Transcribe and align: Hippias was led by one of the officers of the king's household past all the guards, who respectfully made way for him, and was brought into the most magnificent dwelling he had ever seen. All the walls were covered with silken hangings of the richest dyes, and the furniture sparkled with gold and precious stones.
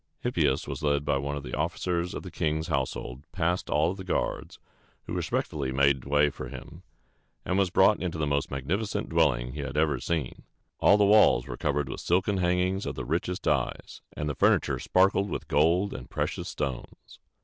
Hippias 0.21 0.67
was 0.67 0.81
led 0.81 1.05
by 1.05 1.17
one 1.19 1.37
of 1.37 1.43
the 1.43 1.53
officers 1.53 2.15
of 2.15 2.23
the 2.23 2.31
king's 2.31 2.69
household 2.69 3.23
past 3.31 3.69
all 3.69 3.93
the 3.93 4.03
guards, 4.03 4.57
who 5.03 5.13
respectfully 5.13 5.71
made 5.71 6.05
way 6.05 6.31
for 6.31 6.49
him, 6.49 6.81
and 7.45 7.55
was 7.55 7.69
brought 7.69 8.01
into 8.01 8.17
the 8.17 8.25
most 8.25 8.49
magnificent 8.49 9.09
dwelling 9.09 9.51
he 9.53 9.59
had 9.59 9.77
ever 9.77 9.99
seen. 9.99 10.41
All 10.79 10.97
the 10.97 11.05
walls 11.05 11.45
were 11.45 11.55
covered 11.55 11.87
with 11.87 12.01
silken 12.01 12.37
hangings 12.37 12.87
of 12.87 12.95
the 12.95 13.05
richest 13.05 13.43
dyes, 13.43 14.01
and 14.17 14.27
the 14.27 14.33
furniture 14.33 14.79
sparkled 14.79 15.29
with 15.29 15.47
gold 15.47 15.93
and 15.93 16.09
precious 16.09 16.49
stones. 16.49 17.19